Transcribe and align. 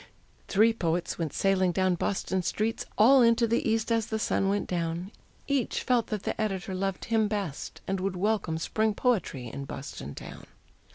Three 0.47 0.73
poets 0.73 1.19
went 1.19 1.31
sailing 1.31 1.71
down 1.73 1.93
Boston 1.93 2.41
streets, 2.41 2.87
All 2.97 3.21
into 3.21 3.45
the 3.45 3.69
East 3.69 3.91
as 3.91 4.07
the 4.07 4.17
sun 4.17 4.49
went 4.49 4.67
down, 4.67 5.11
Each 5.47 5.83
felt 5.83 6.07
that 6.07 6.23
the 6.23 6.41
editor 6.41 6.73
loved 6.73 7.05
him 7.05 7.27
best 7.27 7.81
And 7.85 7.99
would 7.99 8.15
welcome 8.15 8.57
spring 8.57 8.95
poetry 8.95 9.45
in 9.47 9.65
Boston 9.65 10.15
town. 10.15 10.45